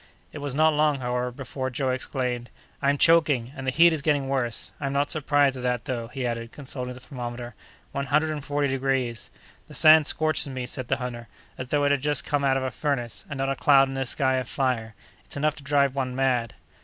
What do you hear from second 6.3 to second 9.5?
consulting the thermometer; "one hundred and forty degrees!"